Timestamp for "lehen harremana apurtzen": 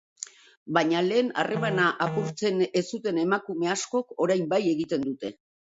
1.07-2.67